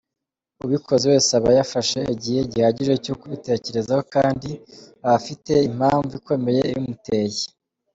Ubikoze 0.65 1.05
wese 1.11 1.29
aba 1.39 1.49
yafashe 1.59 1.99
igihe 2.13 2.39
gihagije 2.51 2.93
cyo 3.05 3.13
kubitekerezaho 3.19 4.01
kandi 4.15 4.49
aba 5.05 5.13
afite 5.19 5.51
impamvu 5.69 6.11
ikomeye 6.19 6.59
ibimuteye. 6.69 7.43